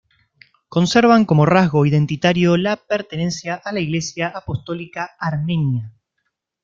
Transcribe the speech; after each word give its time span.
Conservan 0.67 1.25
como 1.25 1.45
rasgo 1.45 1.85
identitario 1.85 2.57
la 2.57 2.75
pertenencia 2.77 3.53
a 3.53 3.71
la 3.71 3.81
Iglesia 3.81 4.29
apostólica 4.29 5.11
armenia. 5.19 5.93